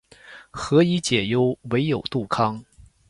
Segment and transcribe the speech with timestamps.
[0.51, 2.65] 何以解忧，唯有杜康